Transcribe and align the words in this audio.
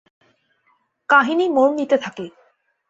কাহিনী 1.09 1.45
মোড় 1.49 1.73
নিতে 1.75 1.97
থাকে। 1.97 2.25